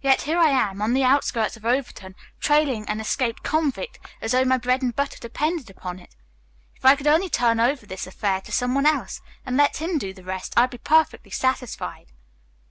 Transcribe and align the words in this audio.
Yet 0.00 0.22
here 0.22 0.38
I 0.38 0.48
am, 0.48 0.80
on 0.80 0.94
the 0.94 1.04
outskirts 1.04 1.58
of 1.58 1.66
Overton, 1.66 2.14
trailing 2.40 2.88
an 2.88 3.00
escaped 3.02 3.42
convict 3.42 3.98
as 4.18 4.32
though 4.32 4.42
my 4.46 4.56
bread 4.56 4.80
and 4.80 4.96
butter 4.96 5.18
depended 5.18 5.68
upon 5.68 5.98
it. 5.98 6.16
If 6.76 6.86
I 6.86 6.96
could 6.96 7.06
only 7.06 7.28
turn 7.28 7.60
over 7.60 7.84
this 7.84 8.06
affair 8.06 8.40
to 8.40 8.50
some 8.50 8.74
one 8.74 8.86
else, 8.86 9.20
and 9.44 9.58
let 9.58 9.76
him 9.76 9.98
do 9.98 10.14
the 10.14 10.24
rest, 10.24 10.54
I'd 10.56 10.70
be 10.70 10.78
perfectly 10.78 11.32
satisfied." 11.32 12.12